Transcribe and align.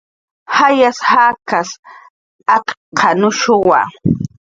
"Jayas 0.55 0.99
jakas 1.09 1.69
akq""anushuwa" 2.55 3.79